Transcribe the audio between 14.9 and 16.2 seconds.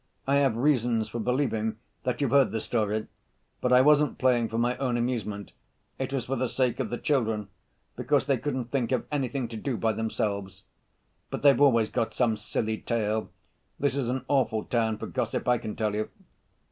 for gossip, I can tell you."